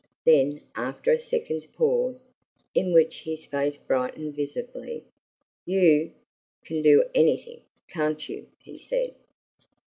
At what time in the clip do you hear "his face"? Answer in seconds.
3.21-3.77